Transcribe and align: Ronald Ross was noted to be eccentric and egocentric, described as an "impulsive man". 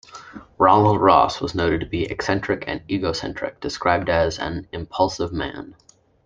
Ronald 0.57 0.99
Ross 0.99 1.39
was 1.39 1.53
noted 1.53 1.81
to 1.81 1.85
be 1.85 2.05
eccentric 2.09 2.63
and 2.65 2.81
egocentric, 2.89 3.59
described 3.59 4.09
as 4.09 4.39
an 4.39 4.67
"impulsive 4.71 5.31
man". 5.31 5.75